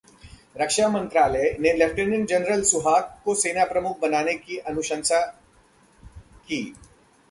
रक्षा 0.57 0.87
मंत्रालय 0.87 1.55
ने 1.59 1.73
lieutenant 1.73 2.27
general 2.29 2.61
सुहाग 2.63 3.03
को 3.25 3.35
सेना 3.35 3.65
प्रमुख 3.65 3.99
बनाने 3.99 4.33
की 4.35 4.57
अनुशंसा 4.57 5.21
की 6.47 6.63